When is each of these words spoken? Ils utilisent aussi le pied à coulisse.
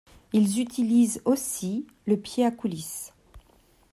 Ils 0.33 0.59
utilisent 0.59 1.21
aussi 1.25 1.85
le 2.07 2.17
pied 2.17 2.43
à 2.43 2.49
coulisse. 2.49 3.13